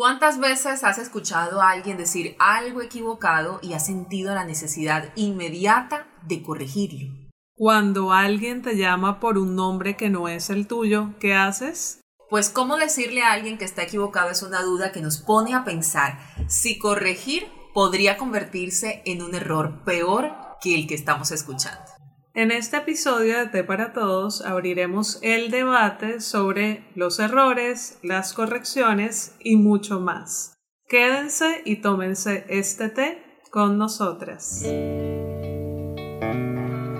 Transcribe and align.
¿Cuántas 0.00 0.40
veces 0.40 0.82
has 0.82 0.96
escuchado 0.96 1.60
a 1.60 1.72
alguien 1.72 1.98
decir 1.98 2.34
algo 2.38 2.80
equivocado 2.80 3.60
y 3.62 3.74
has 3.74 3.84
sentido 3.84 4.34
la 4.34 4.44
necesidad 4.44 5.12
inmediata 5.14 6.06
de 6.22 6.42
corregirlo? 6.42 7.14
Cuando 7.54 8.10
alguien 8.10 8.62
te 8.62 8.78
llama 8.78 9.20
por 9.20 9.36
un 9.36 9.54
nombre 9.54 9.98
que 9.98 10.08
no 10.08 10.26
es 10.26 10.48
el 10.48 10.66
tuyo, 10.66 11.10
¿qué 11.20 11.34
haces? 11.34 12.00
Pues 12.30 12.48
cómo 12.48 12.78
decirle 12.78 13.22
a 13.22 13.32
alguien 13.32 13.58
que 13.58 13.66
está 13.66 13.82
equivocado 13.82 14.30
es 14.30 14.42
una 14.42 14.62
duda 14.62 14.90
que 14.90 15.02
nos 15.02 15.18
pone 15.18 15.52
a 15.52 15.64
pensar 15.64 16.18
si 16.48 16.78
corregir 16.78 17.48
podría 17.74 18.16
convertirse 18.16 19.02
en 19.04 19.20
un 19.20 19.34
error 19.34 19.84
peor 19.84 20.32
que 20.62 20.74
el 20.74 20.86
que 20.86 20.94
estamos 20.94 21.30
escuchando. 21.30 21.99
En 22.32 22.52
este 22.52 22.76
episodio 22.76 23.38
de 23.38 23.46
Té 23.46 23.64
para 23.64 23.92
Todos 23.92 24.40
abriremos 24.42 25.18
el 25.22 25.50
debate 25.50 26.20
sobre 26.20 26.84
los 26.94 27.18
errores, 27.18 27.98
las 28.04 28.34
correcciones 28.34 29.34
y 29.40 29.56
mucho 29.56 29.98
más. 29.98 30.56
Quédense 30.88 31.60
y 31.64 31.80
tómense 31.80 32.44
este 32.48 32.88
té 32.88 33.20
con 33.50 33.78
nosotras. 33.78 34.62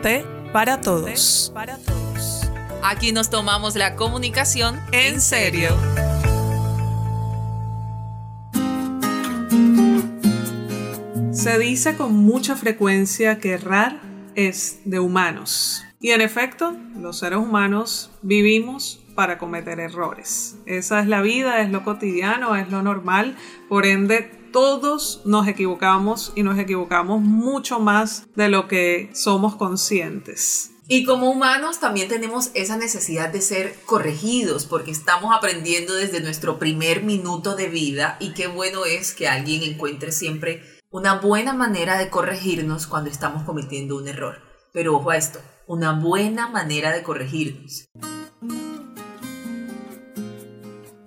Té 0.03 0.25
para 0.53 0.81
todos. 0.81 1.53
para 1.55 1.77
todos. 1.77 2.51
Aquí 2.83 3.13
nos 3.13 3.31
tomamos 3.31 3.77
la 3.77 3.95
comunicación 3.95 4.81
en 4.91 5.21
serio. 5.21 5.77
Se 11.33 11.57
dice 11.61 11.97
con 11.97 12.17
mucha 12.17 12.57
frecuencia 12.57 13.39
que 13.39 13.53
errar 13.53 14.10
es 14.35 14.81
de 14.85 15.01
humanos. 15.01 15.85
Y 16.01 16.11
en 16.13 16.21
efecto, 16.23 16.77
los 16.97 17.19
seres 17.19 17.39
humanos 17.39 18.11
vivimos 18.23 19.01
para 19.15 19.37
cometer 19.39 19.81
errores. 19.81 20.57
Esa 20.65 21.01
es 21.01 21.07
la 21.07 21.21
vida, 21.21 21.61
es 21.61 21.71
lo 21.71 21.85
cotidiano, 21.85 22.57
es 22.57 22.71
lo 22.71 22.83
normal. 22.83 23.37
Por 23.69 23.85
ende, 23.85 24.31
todos 24.53 25.23
nos 25.27 25.47
equivocamos 25.47 26.33
y 26.35 26.43
nos 26.43 26.59
equivocamos 26.59 27.21
mucho 27.21 27.81
más 27.81 28.27
de 28.35 28.49
lo 28.49 28.67
que 28.67 29.11
somos 29.13 29.57
conscientes. 29.57 30.71
Y 30.89 31.05
como 31.05 31.31
humanos 31.31 31.79
también 31.79 32.09
tenemos 32.09 32.51
esa 32.55 32.77
necesidad 32.77 33.29
de 33.29 33.43
ser 33.43 33.77
corregidos 33.87 34.65
porque 34.65 34.91
estamos 34.91 35.33
aprendiendo 35.37 35.95
desde 35.95 36.21
nuestro 36.21 36.59
primer 36.59 37.05
minuto 37.05 37.55
de 37.55 37.69
vida 37.69 38.17
y 38.19 38.33
qué 38.33 38.49
bueno 38.49 38.85
es 38.87 39.15
que 39.15 39.29
alguien 39.29 39.63
encuentre 39.63 40.11
siempre 40.11 40.80
una 40.93 41.21
buena 41.21 41.53
manera 41.53 41.97
de 41.99 42.11
corregirnos 42.11 42.89
cuando 42.89 43.11
estamos 43.11 43.45
cometiendo 43.45 43.97
un 43.97 44.09
error. 44.09 44.39
Pero 44.73 44.97
ojo 44.97 45.11
a 45.11 45.17
esto, 45.17 45.39
una 45.69 45.93
buena 45.93 46.49
manera 46.49 46.91
de 46.91 47.05
corregirnos. 47.05 47.89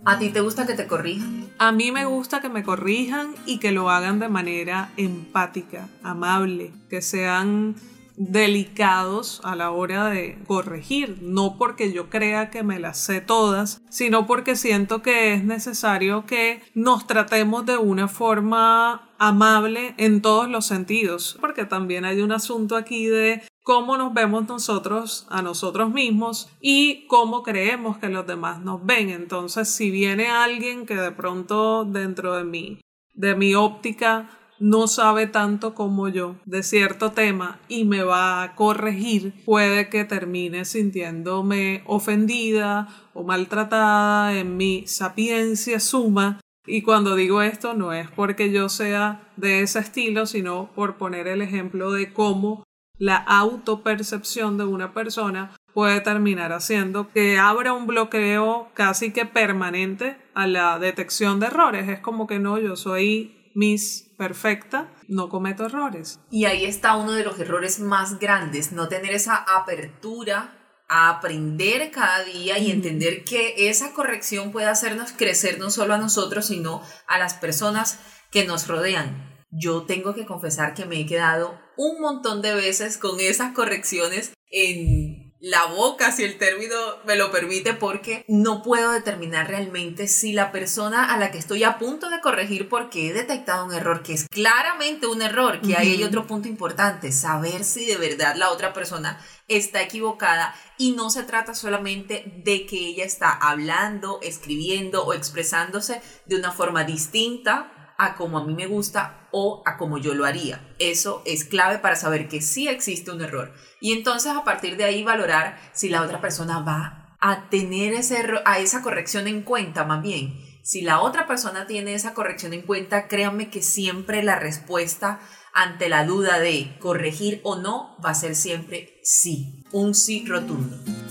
¿A 0.06 0.20
ti 0.20 0.30
te 0.30 0.40
gusta 0.40 0.66
que 0.66 0.74
te 0.74 0.88
corrijan? 0.88 1.50
A 1.60 1.74
mí 1.74 1.92
me 1.92 2.06
gusta 2.06 2.40
que 2.40 2.48
me 2.48 2.64
corrijan 2.64 3.36
y 3.46 3.60
que 3.60 3.74
lo 3.74 3.90
hagan 3.90 4.20
de 4.20 4.30
manera 4.30 4.92
empática, 4.96 5.90
amable, 6.02 6.74
que 6.90 7.02
sean 7.02 7.76
delicados 8.16 9.42
a 9.44 9.56
la 9.56 9.72
hora 9.72 10.06
de 10.06 10.40
corregir, 10.46 11.18
no 11.22 11.58
porque 11.58 11.92
yo 11.92 12.10
crea 12.10 12.50
que 12.50 12.64
me 12.64 12.80
las 12.80 13.00
sé 13.00 13.22
todas, 13.22 13.82
sino 13.90 14.28
porque 14.28 14.56
siento 14.56 15.02
que 15.02 15.34
es 15.34 15.44
necesario 15.44 16.26
que 16.26 16.62
nos 16.74 17.08
tratemos 17.08 17.66
de 17.66 17.78
una 17.78 18.08
forma 18.08 19.10
amable 19.28 19.96
en 19.98 20.22
todos 20.22 20.50
los 20.50 20.66
sentidos, 20.66 21.38
porque 21.40 21.66
también 21.66 22.06
hay 22.06 22.22
un 22.22 22.32
asunto 22.32 22.76
aquí 22.76 23.06
de 23.06 23.42
cómo 23.64 23.98
nos 23.98 24.14
vemos 24.14 24.48
nosotros 24.48 25.26
a 25.30 25.42
nosotros 25.42 25.92
mismos 25.92 26.50
y 26.60 27.08
cómo 27.08 27.44
creemos 27.44 27.98
que 27.98 28.10
los 28.10 28.28
demás 28.28 28.60
nos 28.60 28.86
ven. 28.86 29.10
Entonces, 29.10 29.70
si 29.70 29.92
viene 29.92 30.28
alguien 30.28 30.86
que 30.86 30.96
de 30.96 31.12
pronto 31.12 31.86
dentro 31.86 32.36
de 32.36 32.44
mí, 32.44 32.82
de 33.14 33.36
mi 33.36 33.56
óptica, 33.56 34.30
no 34.60 34.88
sabe 34.88 35.28
tanto 35.28 35.74
como 35.74 36.08
yo 36.08 36.36
de 36.46 36.64
cierto 36.64 37.12
tema 37.12 37.60
y 37.68 37.86
me 37.86 38.04
va 38.04 38.44
a 38.44 38.56
corregir, 38.56 39.34
puede 39.46 39.90
que 39.90 40.06
termine 40.06 40.66
sintiéndome 40.66 41.84
ofendida 41.86 42.88
o 43.14 43.24
maltratada 43.24 44.38
en 44.38 44.58
mi 44.58 44.88
sapiencia 44.88 45.80
suma. 45.80 46.40
Y 46.66 46.82
cuando 46.82 47.16
digo 47.16 47.42
esto 47.42 47.74
no 47.74 47.94
es 47.94 48.10
porque 48.12 48.52
yo 48.52 48.70
sea 48.70 49.32
de 49.36 49.62
ese 49.62 49.80
estilo, 49.80 50.26
sino 50.26 50.72
por 50.74 50.98
poner 50.98 51.28
el 51.28 51.42
ejemplo 51.42 51.92
de 51.92 52.14
cómo 52.14 52.64
la 52.98 53.18
autopercepción 53.18 54.58
de 54.58 54.66
una 54.66 54.94
persona 54.94 55.56
puede 55.74 56.00
terminar 56.02 56.54
haciendo 56.54 57.12
que 57.12 57.38
abra 57.38 57.74
un 57.74 57.88
bloqueo 57.88 58.70
casi 58.74 59.12
que 59.12 59.26
permanente 59.26 60.18
a 60.34 60.48
la 60.48 60.80
detección 60.80 61.40
de 61.40 61.48
errores. 61.48 61.90
Es 61.90 62.00
como 62.00 62.28
que 62.28 62.40
no, 62.40 62.60
yo 62.60 62.76
soy 62.76 63.52
Miss 63.56 64.14
perfecta, 64.18 64.92
no 65.08 65.30
cometo 65.30 65.66
errores. 65.66 66.20
Y 66.32 66.46
ahí 66.46 66.66
está 66.66 66.96
uno 66.96 67.12
de 67.12 67.24
los 67.24 67.40
errores 67.40 67.80
más 67.80 68.20
grandes, 68.20 68.72
no 68.72 68.88
tener 68.88 69.14
esa 69.14 69.36
apertura 69.36 70.63
a 70.90 71.10
aprender 71.10 71.92
cada 71.92 72.24
día 72.24 72.60
y 72.60 72.72
entender 72.72 73.24
que 73.24 73.70
esa 73.70 73.94
corrección 73.94 74.52
puede 74.52 74.68
hacernos 74.68 75.12
crecer 75.12 75.60
no 75.60 75.70
solo 75.70 75.94
a 75.94 75.98
nosotros, 75.98 76.48
sino 76.48 76.82
a 77.08 77.18
las 77.18 77.34
personas 77.36 78.00
que 78.32 78.46
nos 78.46 78.68
rodean. 78.68 79.32
Yo 79.52 79.84
tengo 79.84 80.16
que 80.16 80.26
confesar 80.26 80.74
que 80.74 80.86
me 80.86 81.00
he 81.00 81.06
quedado 81.06 81.60
un 81.78 82.02
montón 82.02 82.42
de 82.42 82.56
veces 82.56 82.98
con 82.98 83.20
esas 83.20 83.54
correcciones 83.54 84.34
en 84.50 85.23
la 85.44 85.66
boca, 85.66 86.14
si 86.14 86.24
el 86.24 86.38
término 86.38 86.78
me 87.06 87.18
lo 87.18 87.30
permite, 87.30 87.74
porque 87.74 88.24
no 88.30 88.64
puedo 88.64 88.94
determinar 88.94 89.50
realmente 89.50 90.08
si 90.08 90.32
la 90.32 90.54
persona 90.54 91.14
a 91.14 91.18
la 91.18 91.32
que 91.32 91.38
estoy 91.38 91.66
a 91.66 91.78
punto 91.78 92.10
de 92.10 92.22
corregir 92.22 92.70
porque 92.70 93.10
he 93.10 93.14
detectado 93.14 93.66
un 93.66 93.74
error, 93.74 94.04
que 94.04 94.14
es 94.14 94.30
claramente 94.30 95.06
un 95.06 95.22
error, 95.22 95.60
que 95.60 95.76
ahí 95.76 95.96
hay 95.96 96.04
otro 96.06 96.28
punto 96.28 96.48
importante, 96.48 97.12
saber 97.12 97.66
si 97.66 97.86
de 97.86 97.98
verdad 97.98 98.38
la 98.38 98.52
otra 98.52 98.72
persona 98.72 99.20
está 99.50 99.82
equivocada. 99.82 100.56
Y 100.78 100.94
no 100.94 101.10
se 101.10 101.24
trata 101.24 101.54
solamente 101.54 102.24
de 102.38 102.66
que 102.66 102.78
ella 102.78 103.04
está 103.04 103.30
hablando, 103.30 104.20
escribiendo 104.24 105.04
o 105.04 105.14
expresándose 105.14 106.02
de 106.26 106.38
una 106.38 106.54
forma 106.54 106.86
distinta 106.86 107.73
a 107.98 108.16
como 108.16 108.38
a 108.38 108.44
mí 108.44 108.54
me 108.54 108.68
gusta 108.68 109.28
o 109.32 109.64
a 109.66 109.78
como 109.78 109.98
yo 109.98 110.14
lo 110.14 110.26
haría. 110.26 110.62
Eso 110.80 111.22
es 111.26 111.46
clave 111.46 111.80
para 111.80 111.96
saber 111.96 112.28
que 112.28 112.42
sí 112.42 112.68
existe 112.68 113.12
un 113.12 113.22
error. 113.22 113.54
Y 113.80 113.94
entonces 113.94 114.32
a 114.32 114.44
partir 114.44 114.78
de 114.78 114.84
ahí 114.84 115.04
valorar 115.04 115.60
si 115.74 115.90
la 115.90 116.02
otra 116.02 116.22
persona 116.22 116.60
va 116.60 117.18
a 117.20 117.50
tener 117.50 117.94
ese, 117.94 118.24
a 118.46 118.60
esa 118.60 118.82
corrección 118.82 119.28
en 119.28 119.44
cuenta 119.44 119.84
más 119.84 120.02
bien. 120.02 120.40
Si 120.64 120.82
la 120.82 121.02
otra 121.02 121.28
persona 121.28 121.68
tiene 121.68 121.94
esa 121.94 122.14
corrección 122.14 122.54
en 122.54 122.62
cuenta, 122.62 123.08
créanme 123.08 123.50
que 123.50 123.62
siempre 123.62 124.24
la 124.24 124.40
respuesta 124.40 125.20
ante 125.54 125.90
la 125.90 126.06
duda 126.06 126.40
de 126.40 126.78
corregir 126.80 127.42
o 127.44 127.58
no 127.58 127.98
va 128.04 128.12
a 128.12 128.16
ser 128.16 128.36
siempre 128.36 129.00
sí, 129.04 129.64
un 129.72 129.94
sí 129.94 130.26
rotundo. 130.26 131.03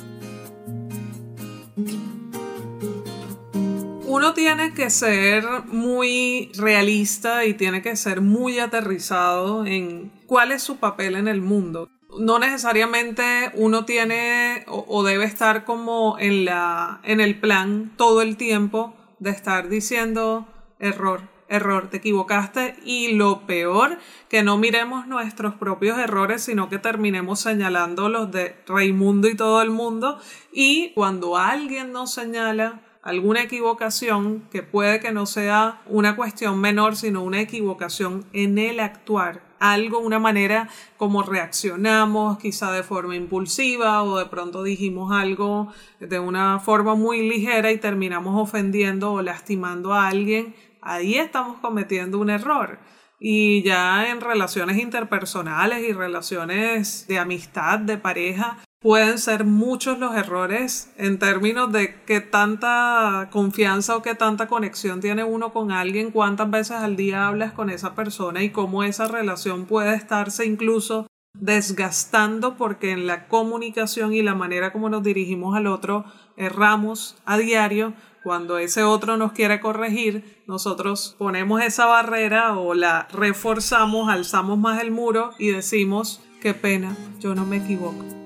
Uno 4.13 4.35
tiene 4.35 4.75
que 4.75 4.91
ser 4.91 5.47
muy 5.69 6.53
realista 6.59 7.47
y 7.47 7.55
tiene 7.55 7.81
que 7.81 7.97
ser 7.97 8.21
muy 8.21 8.59
aterrizado 8.59 9.65
en 9.65 10.13
cuál 10.27 10.53
es 10.53 10.63
su 10.63 10.77
papel 10.77 11.17
en 11.17 11.29
el 11.29 11.41
mundo. 11.41 11.89
No 12.21 12.39
necesariamente 12.39 13.51
uno 13.55 13.87
tiene 13.87 14.67
o, 14.69 15.03
debe 15.03 15.25
estar 15.25 15.65
como 15.65 16.19
en, 16.19 16.45
la, 16.45 17.01
en 17.05 17.23
el 17.23 17.41
plan 17.41 17.91
todo 17.97 18.21
el 18.21 18.37
tiempo 18.37 18.95
de 19.19 19.31
estar 19.31 19.71
diciendo 19.71 20.47
error, 20.79 21.23
error, 21.49 21.89
te 21.89 21.97
equivocaste 21.97 22.77
y 22.85 23.15
lo 23.15 23.47
peor, 23.47 23.97
que 24.29 24.43
no 24.43 24.59
miremos 24.59 25.07
nuestros 25.07 25.55
propios 25.55 25.99
errores, 25.99 26.43
sino 26.43 26.69
que 26.69 26.79
terminemos 26.79 27.41
señalando 27.41 28.11
los 28.11 28.31
de 28.31 28.57
Raimundo 28.67 29.29
y 29.29 29.37
todo 29.37 29.63
el 29.63 29.71
mundo 29.71 30.19
y 30.53 30.93
cuando 30.93 31.39
alguien 31.39 31.93
nos 31.93 32.13
señala 32.13 32.83
alguna 33.03 33.43
equivocación, 33.43 34.45
que 34.51 34.63
puede 34.63 35.01
que 35.01 35.13
no 35.13 35.27
sea 35.27 35.83
una 35.87 36.15
cuestión 36.17 36.61
menor, 36.61 36.97
sino 36.97 37.23
una 37.23 37.41
equivocación 37.41 38.25
en 38.33 38.59
el 38.59 38.81
actuar, 38.81 39.43
algo, 39.59 39.99
una 39.99 40.19
manera 40.19 40.69
como 40.97 41.23
reaccionamos, 41.23 42.39
quizá 42.39 42.73
de 42.73 42.83
forma 42.83 43.15
impulsiva 43.15 44.03
o 44.03 44.19
de 44.19 44.27
pronto 44.27 44.63
dijimos 44.63 45.13
algo 45.13 45.73
de 46.01 46.19
una 46.19 46.59
forma 46.59 46.95
muy 46.95 47.29
ligera 47.29 47.71
y 47.71 47.79
terminamos 47.79 48.41
ofendiendo 48.41 49.13
o 49.13 49.23
lastimando 49.23 49.93
a 49.93 50.09
alguien, 50.09 50.55
ahí 50.81 51.15
estamos 51.15 51.59
cometiendo 51.59 52.19
un 52.19 52.31
error. 52.31 52.79
Y 53.21 53.63
ya 53.63 54.11
en 54.11 54.21
relaciones 54.21 54.79
interpersonales 54.79 55.89
y 55.89 55.93
relaciones 55.93 57.07
de 57.07 57.21
amistad, 57.21 57.79
de 57.79 57.99
pareja, 57.99 58.59
pueden 58.83 59.19
ser 59.19 59.45
muchos 59.45 59.99
los 59.99 60.15
errores 60.15 60.93
en 60.99 61.19
términos 61.19 61.73
de 61.73 62.03
qué 62.05 62.21
tanta 62.21 63.29
confianza 63.31 63.97
o 63.97 64.03
qué 64.03 64.15
tanta 64.15 64.49
conexión 64.49 65.01
tiene 65.01 65.23
uno 65.25 65.53
con 65.53 65.71
alguien, 65.71 66.11
cuántas 66.11 66.51
veces 66.51 66.77
al 66.79 66.97
día 66.97 67.29
hablas 67.29 67.53
con 67.53 67.71
esa 67.71 67.95
persona 67.95 68.43
y 68.43 68.51
cómo 68.51 68.83
esa 68.83 69.07
relación 69.07 69.67
puede 69.67 69.95
estarse 69.95 70.45
incluso 70.45 71.07
desgastando 71.35 72.57
porque 72.57 72.91
en 72.91 73.07
la 73.07 73.29
comunicación 73.29 74.13
y 74.13 74.23
la 74.23 74.35
manera 74.35 74.73
como 74.73 74.91
nos 74.91 75.03
dirigimos 75.03 75.57
al 75.57 75.67
otro 75.67 76.05
erramos 76.37 77.17
a 77.25 77.39
diario 77.39 77.95
cuando 78.23 78.59
ese 78.59 78.85
otro 78.85 79.17
nos 79.17 79.33
quiere 79.33 79.59
corregir, 79.61 80.43
nosotros 80.47 81.17
ponemos 81.19 81.61
esa 81.61 81.87
barrera 81.87 82.57
o 82.57 82.75
la 82.75 83.09
reforzamos, 83.11 84.09
alzamos 84.09 84.59
más 84.59 84.81
el 84.81 84.93
muro 84.93 85.31
y 85.39 85.49
decimos, 85.49 86.23
qué 86.41 86.55
pena, 86.55 86.97
yo 87.19 87.35
no 87.35 87.45
me 87.45 87.57
equivoco. 87.57 88.22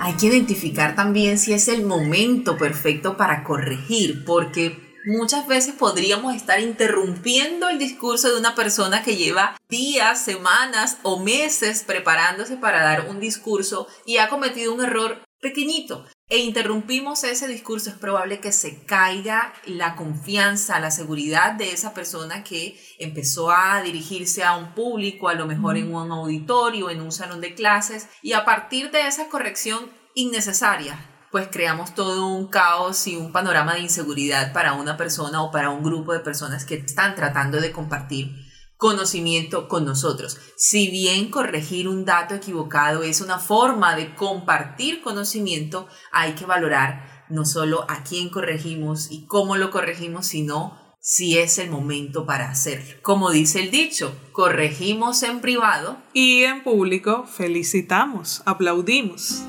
Hay 0.00 0.14
que 0.14 0.26
identificar 0.26 0.94
también 0.94 1.38
si 1.38 1.52
es 1.52 1.68
el 1.68 1.84
momento 1.84 2.56
perfecto 2.56 3.16
para 3.16 3.44
corregir, 3.44 4.24
porque 4.24 4.78
muchas 5.06 5.46
veces 5.46 5.74
podríamos 5.74 6.34
estar 6.34 6.60
interrumpiendo 6.60 7.68
el 7.68 7.78
discurso 7.78 8.28
de 8.28 8.38
una 8.38 8.54
persona 8.54 9.02
que 9.02 9.16
lleva 9.16 9.56
días, 9.68 10.22
semanas 10.24 10.98
o 11.02 11.18
meses 11.18 11.82
preparándose 11.86 12.56
para 12.56 12.82
dar 12.82 13.08
un 13.08 13.20
discurso 13.20 13.86
y 14.06 14.18
ha 14.18 14.28
cometido 14.28 14.72
un 14.72 14.82
error 14.82 15.20
pequeñito 15.40 16.04
e 16.30 16.38
interrumpimos 16.38 17.24
ese 17.24 17.48
discurso, 17.48 17.88
es 17.88 17.96
probable 17.96 18.38
que 18.38 18.52
se 18.52 18.84
caiga 18.84 19.54
la 19.64 19.96
confianza, 19.96 20.78
la 20.78 20.90
seguridad 20.90 21.52
de 21.52 21.72
esa 21.72 21.94
persona 21.94 22.44
que 22.44 22.78
empezó 22.98 23.50
a 23.50 23.80
dirigirse 23.82 24.44
a 24.44 24.54
un 24.56 24.74
público, 24.74 25.28
a 25.28 25.34
lo 25.34 25.46
mejor 25.46 25.78
en 25.78 25.94
un 25.94 26.12
auditorio, 26.12 26.90
en 26.90 27.00
un 27.00 27.12
salón 27.12 27.40
de 27.40 27.54
clases, 27.54 28.08
y 28.22 28.34
a 28.34 28.44
partir 28.44 28.90
de 28.90 29.06
esa 29.06 29.28
corrección 29.28 29.90
innecesaria, 30.14 30.98
pues 31.30 31.48
creamos 31.50 31.94
todo 31.94 32.26
un 32.26 32.48
caos 32.48 33.06
y 33.06 33.16
un 33.16 33.32
panorama 33.32 33.74
de 33.74 33.80
inseguridad 33.80 34.52
para 34.52 34.74
una 34.74 34.98
persona 34.98 35.42
o 35.42 35.50
para 35.50 35.70
un 35.70 35.82
grupo 35.82 36.12
de 36.12 36.20
personas 36.20 36.66
que 36.66 36.74
están 36.74 37.14
tratando 37.14 37.58
de 37.58 37.72
compartir 37.72 38.47
conocimiento 38.78 39.68
con 39.68 39.84
nosotros. 39.84 40.38
Si 40.56 40.88
bien 40.88 41.30
corregir 41.30 41.88
un 41.88 42.06
dato 42.06 42.36
equivocado 42.36 43.02
es 43.02 43.20
una 43.20 43.38
forma 43.38 43.94
de 43.96 44.14
compartir 44.14 45.02
conocimiento, 45.02 45.88
hay 46.12 46.32
que 46.32 46.46
valorar 46.46 47.26
no 47.28 47.44
solo 47.44 47.84
a 47.90 48.04
quién 48.04 48.30
corregimos 48.30 49.10
y 49.10 49.26
cómo 49.26 49.56
lo 49.56 49.70
corregimos, 49.70 50.28
sino 50.28 50.78
si 51.00 51.38
es 51.38 51.58
el 51.58 51.70
momento 51.70 52.24
para 52.24 52.50
hacerlo. 52.50 52.94
Como 53.02 53.30
dice 53.30 53.60
el 53.60 53.70
dicho, 53.70 54.14
corregimos 54.32 55.22
en 55.24 55.40
privado 55.40 55.98
y 56.12 56.44
en 56.44 56.62
público 56.62 57.24
felicitamos, 57.26 58.42
aplaudimos. 58.46 59.42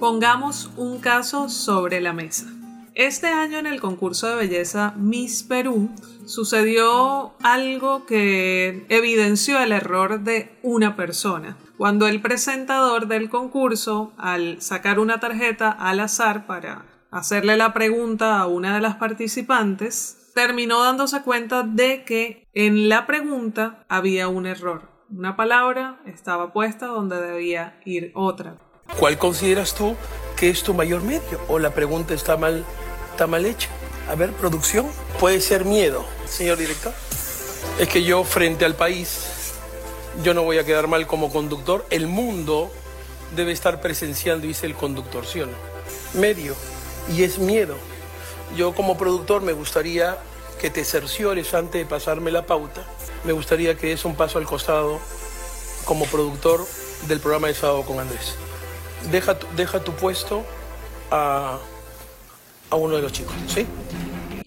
Pongamos 0.00 0.70
un 0.76 0.98
caso 0.98 1.48
sobre 1.48 2.00
la 2.00 2.12
mesa. 2.12 2.49
Este 3.00 3.28
año 3.28 3.58
en 3.58 3.66
el 3.66 3.80
concurso 3.80 4.28
de 4.28 4.36
belleza 4.36 4.92
Miss 4.94 5.42
Perú 5.42 5.88
sucedió 6.26 7.32
algo 7.42 8.04
que 8.04 8.84
evidenció 8.90 9.58
el 9.58 9.72
error 9.72 10.20
de 10.20 10.54
una 10.62 10.96
persona. 10.96 11.56
Cuando 11.78 12.08
el 12.08 12.20
presentador 12.20 13.08
del 13.08 13.30
concurso, 13.30 14.12
al 14.18 14.60
sacar 14.60 14.98
una 14.98 15.18
tarjeta 15.18 15.70
al 15.70 15.98
azar 15.98 16.46
para 16.46 16.84
hacerle 17.10 17.56
la 17.56 17.72
pregunta 17.72 18.38
a 18.38 18.46
una 18.46 18.74
de 18.74 18.82
las 18.82 18.96
participantes, 18.96 20.32
terminó 20.34 20.84
dándose 20.84 21.22
cuenta 21.22 21.62
de 21.62 22.04
que 22.04 22.48
en 22.52 22.90
la 22.90 23.06
pregunta 23.06 23.86
había 23.88 24.28
un 24.28 24.44
error. 24.44 24.90
Una 25.08 25.36
palabra 25.36 26.02
estaba 26.04 26.52
puesta 26.52 26.84
donde 26.84 27.18
debía 27.18 27.80
ir 27.86 28.12
otra. 28.14 28.58
¿Cuál 28.98 29.16
consideras 29.16 29.74
tú 29.74 29.96
que 30.36 30.50
es 30.50 30.62
tu 30.62 30.74
mayor 30.74 31.02
medio? 31.02 31.40
¿O 31.48 31.58
la 31.58 31.70
pregunta 31.70 32.12
está 32.12 32.36
mal 32.36 32.66
está 33.20 33.26
mal 33.26 33.44
hecho. 33.44 33.68
A 34.08 34.14
ver, 34.14 34.32
producción. 34.32 34.86
Puede 35.18 35.42
ser 35.42 35.66
miedo, 35.66 36.06
señor 36.26 36.56
director. 36.56 36.94
Es 37.78 37.86
que 37.86 38.02
yo 38.02 38.24
frente 38.24 38.64
al 38.64 38.74
país, 38.74 39.52
yo 40.24 40.32
no 40.32 40.42
voy 40.42 40.56
a 40.56 40.64
quedar 40.64 40.86
mal 40.86 41.06
como 41.06 41.30
conductor. 41.30 41.84
El 41.90 42.06
mundo 42.06 42.72
debe 43.36 43.52
estar 43.52 43.82
presenciando, 43.82 44.46
dice 44.46 44.64
el 44.64 44.74
conductor, 44.74 45.26
¿sí? 45.26 45.42
Medio. 46.14 46.54
Y 47.14 47.22
es 47.22 47.38
miedo. 47.38 47.76
Yo 48.56 48.74
como 48.74 48.96
productor 48.96 49.42
me 49.42 49.52
gustaría 49.52 50.16
que 50.58 50.70
te 50.70 50.82
cerciores 50.82 51.52
antes 51.52 51.78
de 51.78 51.84
pasarme 51.84 52.30
la 52.30 52.46
pauta. 52.46 52.86
Me 53.24 53.32
gustaría 53.32 53.76
que 53.76 53.88
des 53.88 54.06
un 54.06 54.16
paso 54.16 54.38
al 54.38 54.46
costado 54.46 54.98
como 55.84 56.06
productor 56.06 56.66
del 57.06 57.20
programa 57.20 57.48
de 57.48 57.54
sábado 57.54 57.82
con 57.82 58.00
Andrés. 58.00 58.34
Deja 59.10 59.36
deja 59.56 59.84
tu 59.84 59.92
puesto 59.92 60.42
a 61.10 61.58
a 62.70 62.76
uno 62.76 62.96
de 62.96 63.02
los 63.02 63.12
chicos, 63.12 63.34
¿sí? 63.46 63.66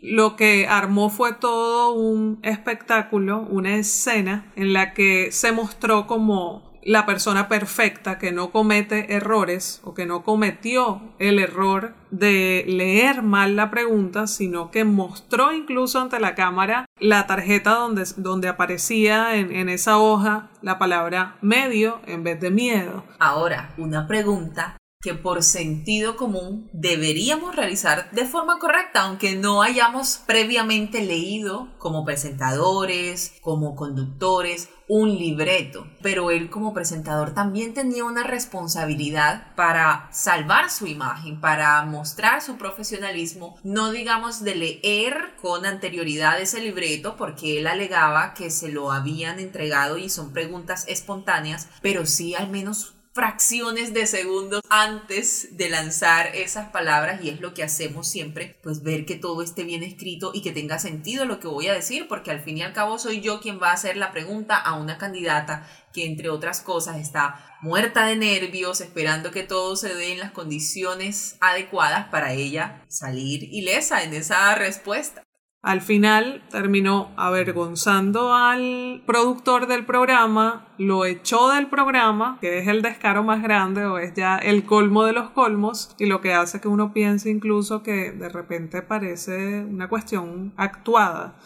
Lo 0.01 0.35
que 0.35 0.67
armó 0.67 1.09
fue 1.09 1.33
todo 1.33 1.93
un 1.93 2.39
espectáculo, 2.43 3.47
una 3.49 3.75
escena 3.75 4.51
en 4.55 4.73
la 4.73 4.93
que 4.93 5.31
se 5.31 5.51
mostró 5.51 6.07
como 6.07 6.73
la 6.85 7.05
persona 7.05 7.47
perfecta 7.47 8.19
que 8.19 8.31
no 8.31 8.51
comete 8.51 9.15
errores 9.15 9.79
o 9.83 9.93
que 9.93 10.05
no 10.05 10.23
cometió 10.23 11.01
el 11.19 11.39
error 11.39 11.93
de 12.11 12.65
leer 12.67 13.21
mal 13.21 13.55
la 13.55 13.71
pregunta, 13.71 14.27
sino 14.27 14.71
que 14.71 14.83
mostró 14.83 15.53
incluso 15.53 16.01
ante 16.01 16.19
la 16.19 16.35
cámara 16.35 16.85
la 16.99 17.25
tarjeta 17.25 17.71
donde, 17.71 18.03
donde 18.17 18.49
aparecía 18.49 19.35
en, 19.37 19.55
en 19.55 19.69
esa 19.69 19.97
hoja 19.97 20.49
la 20.61 20.77
palabra 20.77 21.37
medio 21.41 22.01
en 22.05 22.23
vez 22.23 22.39
de 22.39 22.51
miedo. 22.51 23.03
Ahora, 23.19 23.73
una 23.77 24.07
pregunta 24.07 24.77
que 25.03 25.13
por 25.13 25.43
sentido 25.43 26.15
común 26.15 26.69
deberíamos 26.71 27.55
realizar 27.55 28.09
de 28.11 28.25
forma 28.25 28.57
correcta, 28.57 29.01
aunque 29.01 29.35
no 29.35 29.61
hayamos 29.61 30.21
previamente 30.25 31.01
leído 31.01 31.67
como 31.77 32.05
presentadores, 32.05 33.33
como 33.41 33.75
conductores, 33.75 34.69
un 34.87 35.09
libreto. 35.09 35.87
Pero 36.01 36.31
él 36.31 36.49
como 36.49 36.73
presentador 36.73 37.33
también 37.33 37.73
tenía 37.73 38.05
una 38.05 38.23
responsabilidad 38.23 39.53
para 39.55 40.07
salvar 40.13 40.69
su 40.69 40.87
imagen, 40.87 41.41
para 41.41 41.83
mostrar 41.83 42.41
su 42.41 42.57
profesionalismo, 42.57 43.57
no 43.63 43.91
digamos 43.91 44.41
de 44.41 44.55
leer 44.55 45.35
con 45.41 45.65
anterioridad 45.65 46.39
ese 46.39 46.61
libreto, 46.61 47.17
porque 47.17 47.59
él 47.59 47.67
alegaba 47.67 48.33
que 48.33 48.49
se 48.49 48.69
lo 48.69 48.93
habían 48.93 49.39
entregado 49.39 49.97
y 49.97 50.07
son 50.07 50.31
preguntas 50.31 50.85
espontáneas, 50.87 51.67
pero 51.81 52.05
sí 52.05 52.35
al 52.35 52.49
menos 52.49 52.93
fracciones 53.13 53.93
de 53.93 54.07
segundos 54.07 54.61
antes 54.69 55.55
de 55.55 55.69
lanzar 55.69 56.35
esas 56.35 56.69
palabras 56.69 57.23
y 57.23 57.29
es 57.29 57.39
lo 57.41 57.53
que 57.53 57.63
hacemos 57.63 58.07
siempre, 58.07 58.57
pues 58.63 58.81
ver 58.81 59.05
que 59.05 59.15
todo 59.15 59.43
esté 59.43 59.63
bien 59.63 59.83
escrito 59.83 60.31
y 60.33 60.41
que 60.41 60.51
tenga 60.51 60.79
sentido 60.79 61.25
lo 61.25 61.39
que 61.39 61.47
voy 61.47 61.67
a 61.67 61.73
decir, 61.73 62.07
porque 62.07 62.31
al 62.31 62.41
fin 62.41 62.57
y 62.57 62.63
al 62.63 62.73
cabo 62.73 62.97
soy 62.97 63.21
yo 63.21 63.39
quien 63.39 63.61
va 63.61 63.69
a 63.69 63.73
hacer 63.73 63.97
la 63.97 64.11
pregunta 64.11 64.57
a 64.57 64.73
una 64.73 64.97
candidata 64.97 65.69
que 65.93 66.05
entre 66.05 66.29
otras 66.29 66.61
cosas 66.61 66.97
está 66.97 67.57
muerta 67.61 68.07
de 68.07 68.15
nervios, 68.15 68.81
esperando 68.81 69.29
que 69.29 69.43
todo 69.43 69.75
se 69.75 69.93
dé 69.93 70.13
en 70.13 70.19
las 70.19 70.31
condiciones 70.31 71.37
adecuadas 71.39 72.07
para 72.09 72.33
ella 72.33 72.83
salir 72.87 73.43
ilesa 73.43 74.01
en 74.03 74.15
esa 74.15 74.55
respuesta. 74.55 75.23
Al 75.63 75.79
final 75.79 76.43
terminó 76.51 77.13
avergonzando 77.15 78.33
al 78.33 79.01
productor 79.05 79.65
del 79.67 79.85
programa, 79.85 80.67
lo 80.77 81.05
echó 81.05 81.51
del 81.51 81.67
programa, 81.67 82.37
que 82.41 82.59
es 82.59 82.67
el 82.67 82.81
descaro 82.81 83.23
más 83.23 83.41
grande 83.41 83.85
o 83.85 83.97
es 83.97 84.13
ya 84.13 84.37
el 84.37 84.65
colmo 84.65 85.05
de 85.05 85.13
los 85.13 85.29
colmos, 85.29 85.95
y 85.97 86.07
lo 86.07 86.19
que 86.19 86.33
hace 86.33 86.59
que 86.59 86.67
uno 86.67 86.91
piense 86.91 87.29
incluso 87.29 87.81
que 87.81 88.11
de 88.11 88.27
repente 88.27 88.81
parece 88.81 89.63
una 89.63 89.87
cuestión 89.87 90.53
actuada 90.57 91.39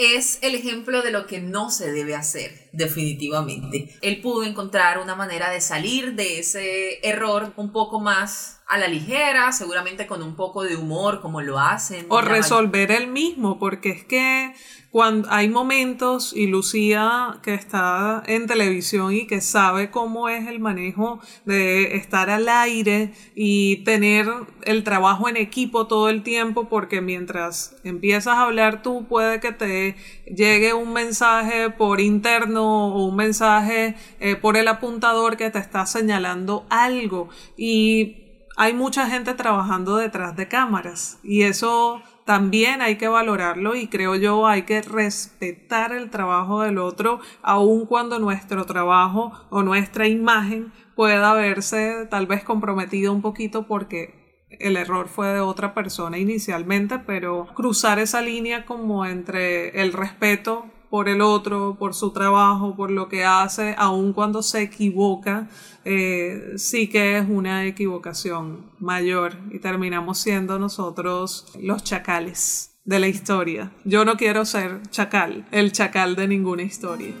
es 0.00 0.38
el 0.40 0.54
ejemplo 0.54 1.02
de 1.02 1.10
lo 1.10 1.26
que 1.26 1.42
no 1.42 1.70
se 1.70 1.92
debe 1.92 2.14
hacer, 2.14 2.70
definitivamente. 2.72 3.94
Él 4.00 4.22
pudo 4.22 4.44
encontrar 4.44 4.98
una 4.98 5.14
manera 5.14 5.50
de 5.50 5.60
salir 5.60 6.14
de 6.14 6.38
ese 6.38 7.06
error 7.06 7.52
un 7.56 7.70
poco 7.70 8.00
más 8.00 8.59
a 8.70 8.78
la 8.78 8.86
ligera, 8.86 9.50
seguramente 9.50 10.06
con 10.06 10.22
un 10.22 10.36
poco 10.36 10.62
de 10.62 10.76
humor, 10.76 11.20
como 11.20 11.42
lo 11.42 11.58
hacen. 11.58 12.06
O 12.08 12.20
resolver 12.20 12.92
él 12.92 13.08
mismo, 13.08 13.58
porque 13.58 13.90
es 13.90 14.04
que 14.04 14.54
cuando 14.92 15.28
hay 15.30 15.48
momentos 15.48 16.32
y 16.34 16.46
Lucía 16.46 17.38
que 17.42 17.54
está 17.54 18.22
en 18.26 18.46
televisión 18.46 19.12
y 19.12 19.26
que 19.26 19.40
sabe 19.40 19.90
cómo 19.90 20.28
es 20.28 20.48
el 20.48 20.60
manejo 20.60 21.20
de 21.44 21.96
estar 21.96 22.28
al 22.30 22.48
aire 22.48 23.12
y 23.34 23.84
tener 23.84 24.28
el 24.62 24.82
trabajo 24.82 25.28
en 25.28 25.36
equipo 25.36 25.86
todo 25.86 26.08
el 26.08 26.22
tiempo 26.22 26.68
porque 26.68 27.00
mientras 27.00 27.76
empiezas 27.84 28.36
a 28.36 28.42
hablar 28.42 28.82
tú 28.82 29.06
puede 29.08 29.38
que 29.38 29.52
te 29.52 29.96
llegue 30.26 30.74
un 30.74 30.92
mensaje 30.92 31.70
por 31.70 32.00
interno 32.00 32.94
o 32.94 33.06
un 33.06 33.16
mensaje 33.16 33.94
eh, 34.18 34.34
por 34.34 34.56
el 34.56 34.66
apuntador 34.66 35.36
que 35.36 35.50
te 35.50 35.60
está 35.60 35.86
señalando 35.86 36.66
algo 36.68 37.28
y 37.56 38.29
hay 38.60 38.74
mucha 38.74 39.08
gente 39.08 39.32
trabajando 39.32 39.96
detrás 39.96 40.36
de 40.36 40.46
cámaras 40.46 41.18
y 41.22 41.44
eso 41.44 42.02
también 42.26 42.82
hay 42.82 42.96
que 42.96 43.08
valorarlo 43.08 43.74
y 43.74 43.86
creo 43.86 44.16
yo 44.16 44.46
hay 44.46 44.64
que 44.64 44.82
respetar 44.82 45.92
el 45.92 46.10
trabajo 46.10 46.60
del 46.60 46.76
otro, 46.76 47.20
aun 47.40 47.86
cuando 47.86 48.18
nuestro 48.18 48.66
trabajo 48.66 49.32
o 49.48 49.62
nuestra 49.62 50.08
imagen 50.08 50.74
pueda 50.94 51.32
verse 51.32 52.06
tal 52.10 52.26
vez 52.26 52.44
comprometido 52.44 53.14
un 53.14 53.22
poquito 53.22 53.66
porque 53.66 54.44
el 54.50 54.76
error 54.76 55.08
fue 55.08 55.28
de 55.28 55.40
otra 55.40 55.72
persona 55.72 56.18
inicialmente, 56.18 56.98
pero 56.98 57.46
cruzar 57.54 57.98
esa 57.98 58.20
línea 58.20 58.66
como 58.66 59.06
entre 59.06 59.80
el 59.80 59.94
respeto 59.94 60.66
por 60.90 61.08
el 61.08 61.20
otro, 61.20 61.76
por 61.78 61.94
su 61.94 62.10
trabajo, 62.10 62.74
por 62.76 62.90
lo 62.90 63.08
que 63.08 63.24
hace, 63.24 63.74
aun 63.78 64.12
cuando 64.12 64.42
se 64.42 64.62
equivoca, 64.62 65.48
eh, 65.84 66.54
sí 66.56 66.88
que 66.88 67.18
es 67.18 67.26
una 67.28 67.64
equivocación 67.64 68.66
mayor 68.78 69.36
y 69.50 69.60
terminamos 69.60 70.18
siendo 70.18 70.58
nosotros 70.58 71.46
los 71.60 71.84
chacales 71.84 72.76
de 72.84 72.98
la 72.98 73.08
historia. 73.08 73.72
Yo 73.84 74.04
no 74.04 74.16
quiero 74.16 74.44
ser 74.44 74.82
chacal, 74.90 75.46
el 75.52 75.72
chacal 75.72 76.16
de 76.16 76.28
ninguna 76.28 76.62
historia. 76.62 77.14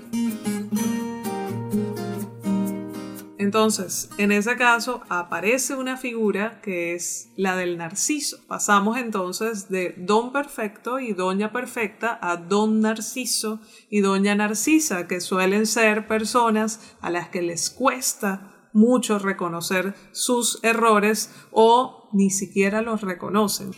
Entonces, 3.50 4.10
en 4.16 4.30
ese 4.30 4.56
caso 4.56 5.02
aparece 5.08 5.74
una 5.74 5.96
figura 5.96 6.60
que 6.60 6.94
es 6.94 7.32
la 7.34 7.56
del 7.56 7.78
Narciso. 7.78 8.38
Pasamos 8.46 8.96
entonces 8.96 9.68
de 9.68 9.96
Don 9.98 10.32
Perfecto 10.32 11.00
y 11.00 11.14
Doña 11.14 11.50
Perfecta 11.50 12.16
a 12.22 12.36
Don 12.36 12.80
Narciso 12.80 13.58
y 13.90 14.02
Doña 14.02 14.36
Narcisa, 14.36 15.08
que 15.08 15.20
suelen 15.20 15.66
ser 15.66 16.06
personas 16.06 16.94
a 17.00 17.10
las 17.10 17.30
que 17.30 17.42
les 17.42 17.70
cuesta 17.70 18.70
mucho 18.72 19.18
reconocer 19.18 19.96
sus 20.12 20.62
errores 20.62 21.34
o 21.50 22.08
ni 22.12 22.30
siquiera 22.30 22.82
los 22.82 23.00
reconocen. 23.00 23.72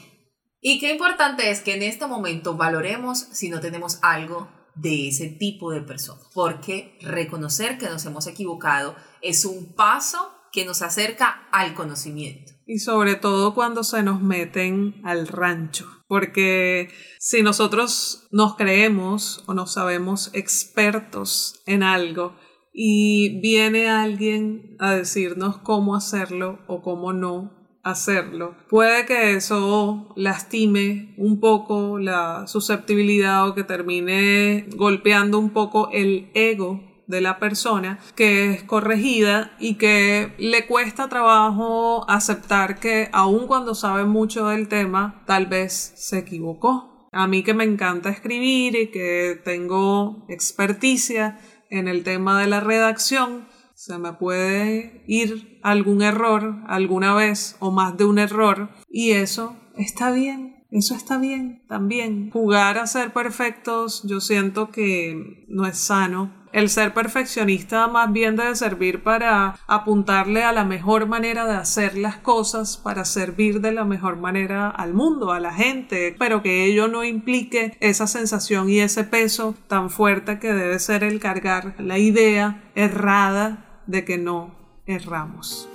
Y 0.61 0.81
qué 0.81 0.93
importante 0.93 1.51
es 1.51 1.61
que 1.63 1.77
en 1.77 1.83
este 1.83 2.07
momento 2.07 2.59
valoremos 2.59 3.21
si 3.33 3.49
no 3.49 3.61
tenemos 3.61 4.01
algo 4.03 4.51
de 4.75 5.09
ese 5.09 5.29
tipo 5.29 5.71
de 5.71 5.83
persona, 5.83 6.21
porque 6.35 6.99
reconocer 7.03 7.79
que 7.79 7.89
nos 7.89 8.05
hemos 8.07 8.27
equivocado 8.27 8.97
es 9.21 9.45
un 9.45 9.75
paso 9.75 10.31
que 10.53 10.65
nos 10.65 10.83
acerca 10.83 11.49
al 11.51 11.75
conocimiento. 11.75 12.53
Y 12.67 12.79
sobre 12.79 13.17
todo 13.17 13.55
cuando 13.55 13.85
se 13.85 14.03
nos 14.03 14.23
meten 14.23 15.01
al 15.05 15.27
rancho, 15.27 15.87
porque 16.07 16.91
si 17.19 17.43
nosotros 17.43 18.29
nos 18.31 18.57
creemos 18.57 19.43
o 19.47 19.55
nos 19.55 19.73
sabemos 19.73 20.31
expertos 20.35 21.61
en 21.67 21.83
algo 21.83 22.37
y 22.73 23.41
viene 23.41 23.91
alguien 23.91 24.77
a 24.79 24.93
decirnos 24.93 25.59
cómo 25.59 25.97
hacerlo 25.97 26.61
o 26.67 26.83
cómo 26.83 27.13
no, 27.13 27.62
hacerlo. 27.83 28.55
Puede 28.69 29.07
que 29.07 29.35
eso 29.35 30.13
lastime 30.17 31.15
un 31.17 31.41
poco 31.41 31.99
la 31.99 32.47
susceptibilidad 32.47 33.49
o 33.49 33.55
que 33.55 33.65
termine 33.65 34.67
golpeando 34.77 35.39
un 35.39 35.51
poco 35.51 35.91
el 35.93 36.31
ego 36.35 36.81
de 37.07 37.21
la 37.21 37.39
persona 37.39 37.99
que 38.15 38.53
es 38.53 38.63
corregida 38.63 39.53
y 39.59 39.75
que 39.75 40.33
le 40.39 40.67
cuesta 40.67 41.09
trabajo 41.09 42.09
aceptar 42.09 42.79
que 42.79 43.09
aun 43.13 43.47
cuando 43.47 43.75
sabe 43.75 44.05
mucho 44.05 44.49
del 44.49 44.69
tema, 44.69 45.23
tal 45.27 45.47
vez 45.47 45.93
se 45.97 46.19
equivocó. 46.19 47.09
A 47.13 47.27
mí 47.27 47.43
que 47.43 47.53
me 47.53 47.65
encanta 47.65 48.09
escribir 48.09 48.75
y 48.75 48.91
que 48.91 49.39
tengo 49.45 50.25
experticia 50.29 51.39
en 51.69 51.89
el 51.89 52.05
tema 52.05 52.41
de 52.41 52.47
la 52.47 52.61
redacción, 52.61 53.47
se 53.83 53.99
me 53.99 54.13
puede 54.13 55.03
ir 55.09 55.59
algún 55.65 56.03
error 56.03 56.63
alguna 56.69 57.17
vez 57.17 57.57
o 57.59 57.73
más 57.73 57.97
de 57.97 58.05
un 58.05 58.21
error 58.21 58.71
y 58.89 59.11
eso 59.11 59.57
está 59.77 60.13
bien. 60.13 60.53
Eso 60.71 60.95
está 60.95 61.19
bien 61.19 61.65
también. 61.69 62.31
Jugar 62.31 62.79
a 62.79 62.87
ser 62.87 63.13
perfectos 63.13 64.05
yo 64.05 64.21
siento 64.21 64.71
que 64.71 65.45
no 65.49 65.67
es 65.67 65.79
sano. 65.79 66.33
El 66.53 66.69
ser 66.69 66.95
perfeccionista 66.95 67.89
más 67.89 68.13
bien 68.13 68.37
debe 68.37 68.55
servir 68.55 69.03
para 69.03 69.57
apuntarle 69.67 70.45
a 70.45 70.53
la 70.53 70.65
mejor 70.65 71.07
manera 71.07 71.45
de 71.45 71.57
hacer 71.57 71.99
las 71.99 72.19
cosas, 72.19 72.77
para 72.77 73.05
servir 73.05 73.61
de 73.61 73.73
la 73.73 73.85
mejor 73.85 74.17
manera 74.17 74.71
al 74.71 74.95
mundo, 74.95 75.33
a 75.33 75.41
la 75.41 75.53
gente, 75.53 76.15
pero 76.19 76.41
que 76.41 76.67
ello 76.67 76.87
no 76.87 77.05
implique 77.05 77.77
esa 77.81 78.07
sensación 78.07 78.71
y 78.71 78.79
ese 78.79 79.03
peso 79.03 79.57
tan 79.67 79.91
fuerte 79.91 80.39
que 80.39 80.53
debe 80.53 80.79
ser 80.79 81.03
el 81.03 81.21
cargar 81.21 81.75
la 81.79 81.99
idea 81.99 82.63
errada 82.75 83.72
de 83.87 84.05
que 84.05 84.19
no 84.19 84.55
erramos. 84.87 85.69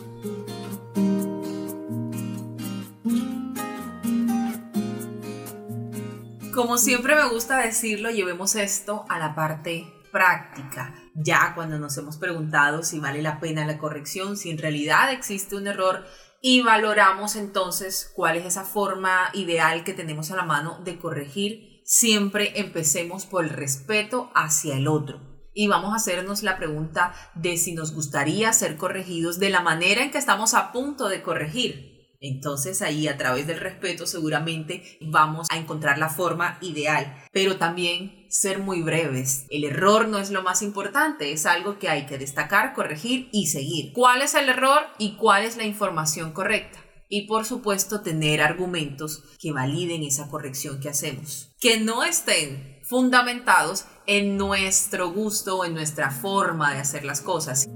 Como 6.54 6.80
siempre 6.80 7.16
me 7.16 7.30
gusta 7.30 7.60
decirlo, 7.60 8.10
llevemos 8.10 8.56
esto 8.56 9.06
a 9.10 9.20
la 9.20 9.36
parte 9.36 9.94
práctica. 10.12 10.96
Ya 11.14 11.54
cuando 11.54 11.78
nos 11.78 11.96
hemos 11.98 12.18
preguntado 12.18 12.82
si 12.82 13.00
vale 13.00 13.22
la 13.22 13.40
pena 13.40 13.68
la 13.68 13.78
corrección, 13.78 14.38
si 14.38 14.50
en 14.50 14.58
realidad 14.58 15.12
existe 15.12 15.56
un 15.56 15.68
error 15.68 16.04
y 16.42 16.62
valoramos 16.62 17.36
entonces 17.36 18.12
cuál 18.16 18.38
es 18.38 18.46
esa 18.46 18.64
forma 18.64 19.30
ideal 19.34 19.84
que 19.84 19.94
tenemos 19.94 20.32
a 20.32 20.36
la 20.36 20.46
mano 20.46 20.80
de 20.84 20.98
corregir, 20.98 21.82
siempre 21.86 22.60
empecemos 22.60 23.28
por 23.28 23.44
el 23.44 23.52
respeto 23.52 24.32
hacia 24.34 24.78
el 24.78 24.88
otro 24.88 25.37
y 25.58 25.66
vamos 25.66 25.92
a 25.92 25.96
hacernos 25.96 26.44
la 26.44 26.56
pregunta 26.56 27.14
de 27.34 27.58
si 27.58 27.74
nos 27.74 27.92
gustaría 27.92 28.54
ser 28.54 28.78
corregidos 28.78 29.40
de 29.40 29.50
la 29.50 29.62
manera 29.62 30.04
en 30.04 30.12
que 30.12 30.20
estamos 30.20 30.54
a 30.54 30.72
punto 30.72 31.10
de 31.10 31.24
corregir. 31.24 32.14
Entonces 32.22 32.84
ahí 32.84 33.08
a 33.08 33.18
través 33.18 33.48
del 33.48 33.60
respeto 33.60 34.06
seguramente 34.06 35.00
vamos 35.02 35.48
a 35.50 35.58
encontrar 35.58 35.98
la 35.98 36.10
forma 36.10 36.60
ideal, 36.62 37.12
pero 37.32 37.58
también 37.58 38.28
ser 38.30 38.60
muy 38.60 38.84
breves. 38.84 39.48
El 39.50 39.64
error 39.64 40.08
no 40.08 40.20
es 40.20 40.30
lo 40.30 40.44
más 40.44 40.62
importante, 40.62 41.32
es 41.32 41.48
algo 41.48 41.80
que 41.80 41.90
hay 41.90 42.06
que 42.06 42.20
destacar, 42.20 42.76
corregir 42.76 43.28
y 43.32 43.48
seguir. 43.48 43.94
¿Cuál 43.94 44.22
es 44.22 44.36
el 44.36 44.50
error 44.50 44.84
y 45.00 45.16
cuál 45.16 45.44
es 45.44 45.58
la 45.58 45.64
información 45.64 46.34
correcta? 46.34 46.84
y 47.10 47.26
por 47.26 47.46
supuesto 47.46 48.02
tener 48.02 48.42
argumentos 48.42 49.24
que 49.40 49.54
validen 49.54 50.04
esa 50.04 50.28
corrección 50.28 50.82
que 50.82 50.90
hacemos. 50.90 51.54
Que 51.58 51.80
no 51.80 52.04
estén 52.04 52.77
fundamentados 52.88 53.86
en 54.06 54.38
nuestro 54.38 55.12
gusto 55.12 55.58
o 55.58 55.66
en 55.66 55.74
nuestra 55.74 56.10
forma 56.10 56.74
de 56.74 56.80
hacer 56.80 57.04
las 57.04 57.22
cosas. 57.22 57.68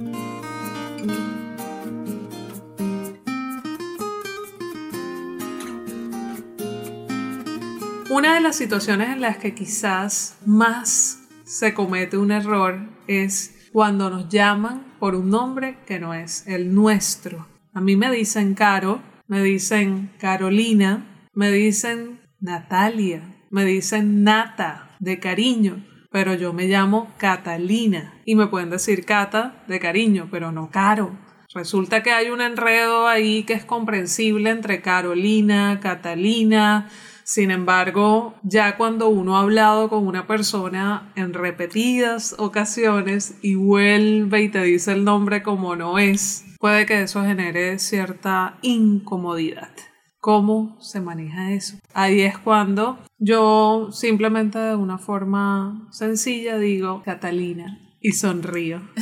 Una 8.09 8.35
de 8.35 8.41
las 8.41 8.55
situaciones 8.55 9.09
en 9.09 9.21
las 9.21 9.37
que 9.37 9.55
quizás 9.55 10.37
más 10.45 11.19
se 11.43 11.73
comete 11.73 12.17
un 12.17 12.31
error 12.31 12.79
es 13.07 13.69
cuando 13.71 14.09
nos 14.09 14.29
llaman 14.29 14.95
por 14.99 15.15
un 15.15 15.29
nombre 15.29 15.77
que 15.85 15.99
no 15.99 16.13
es 16.13 16.45
el 16.47 16.73
nuestro. 16.73 17.47
A 17.73 17.79
mí 17.79 17.95
me 17.95 18.11
dicen 18.11 18.53
Caro, 18.53 19.01
me 19.27 19.41
dicen 19.41 20.11
Carolina, 20.19 21.29
me 21.33 21.51
dicen 21.51 22.19
Natalia, 22.41 23.45
me 23.49 23.63
dicen 23.63 24.23
Nata, 24.23 24.90
de 25.01 25.19
cariño, 25.19 25.83
pero 26.11 26.35
yo 26.35 26.53
me 26.53 26.67
llamo 26.67 27.11
Catalina 27.17 28.13
y 28.23 28.35
me 28.35 28.47
pueden 28.47 28.69
decir 28.69 29.03
Cata 29.03 29.63
de 29.67 29.79
cariño, 29.79 30.29
pero 30.31 30.51
no 30.51 30.69
Caro. 30.69 31.17
Resulta 31.53 32.01
que 32.01 32.11
hay 32.11 32.29
un 32.29 32.39
enredo 32.39 33.07
ahí 33.07 33.43
que 33.43 33.53
es 33.53 33.65
comprensible 33.65 34.51
entre 34.51 34.81
Carolina, 34.81 35.79
Catalina. 35.81 36.87
Sin 37.23 37.51
embargo, 37.51 38.35
ya 38.43 38.77
cuando 38.77 39.09
uno 39.09 39.37
ha 39.37 39.41
hablado 39.41 39.89
con 39.89 40.07
una 40.07 40.27
persona 40.27 41.11
en 41.15 41.33
repetidas 41.33 42.35
ocasiones 42.37 43.37
y 43.41 43.55
vuelve 43.55 44.43
y 44.43 44.49
te 44.49 44.63
dice 44.63 44.93
el 44.93 45.03
nombre 45.03 45.43
como 45.43 45.75
no 45.75 45.99
es, 45.99 46.45
puede 46.59 46.85
que 46.85 47.01
eso 47.01 47.23
genere 47.23 47.79
cierta 47.79 48.57
incomodidad 48.61 49.71
cómo 50.21 50.77
se 50.79 51.01
maneja 51.01 51.51
eso. 51.51 51.77
Ahí 51.93 52.21
es 52.21 52.37
cuando 52.37 52.99
yo 53.17 53.89
simplemente 53.91 54.59
de 54.59 54.75
una 54.75 54.97
forma 54.97 55.87
sencilla 55.91 56.57
digo 56.57 57.01
Catalina 57.03 57.79
y 57.99 58.13
sonrío. 58.13 58.81